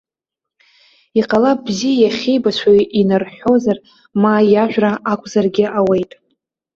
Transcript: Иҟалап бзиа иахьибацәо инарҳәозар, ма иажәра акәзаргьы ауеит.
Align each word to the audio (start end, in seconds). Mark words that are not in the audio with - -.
Иҟалап 1.19 1.59
бзиа 1.65 1.95
иахьибацәо 2.01 2.73
инарҳәозар, 2.99 3.77
ма 4.21 4.31
иажәра 4.51 4.91
акәзаргьы 5.11 5.65
ауеит. 5.79 6.11